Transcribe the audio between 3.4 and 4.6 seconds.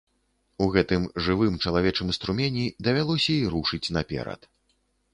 рушыць наперад.